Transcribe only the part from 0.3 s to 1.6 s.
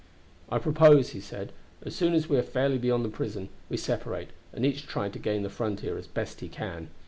"I propose," he said,